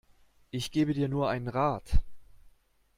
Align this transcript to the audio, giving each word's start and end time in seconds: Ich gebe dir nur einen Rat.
Ich 0.49 0.71
gebe 0.71 0.95
dir 0.95 1.09
nur 1.09 1.29
einen 1.29 1.47
Rat. 1.47 1.99